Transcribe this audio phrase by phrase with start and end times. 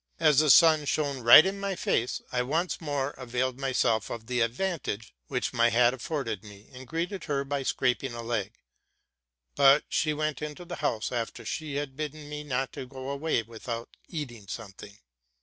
[0.19, 4.25] As the sun was shining right in my face, I once more availed myself of
[4.25, 5.13] the advantage
[5.53, 8.55] my hat afforded me, and greeted her by scraping a leg;
[9.53, 13.43] but she went into the house after she had bidden me not to g@o away
[13.43, 14.97] without eating something.